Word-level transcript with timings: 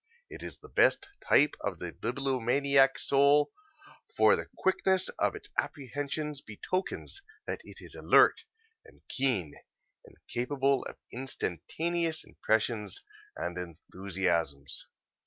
It 0.31 0.41
is 0.41 0.57
the 0.57 0.67
best 0.67 1.07
type 1.29 1.53
of 1.59 1.77
the 1.77 1.91
bibliomaniac 1.91 2.97
soul, 2.97 3.51
for 4.17 4.35
the 4.35 4.47
quickness 4.57 5.09
of 5.19 5.35
its 5.35 5.49
apprehensions 5.59 6.41
betokens 6.41 7.21
that 7.45 7.61
it 7.63 7.77
is 7.81 7.93
alert 7.93 8.45
and 8.83 9.01
keen 9.09 9.53
and 10.03 10.17
capable 10.27 10.83
of 10.85 10.97
instantaneous 11.11 12.23
impressions 12.23 13.03
and 13.35 13.59
enthusiasms. 13.59 14.87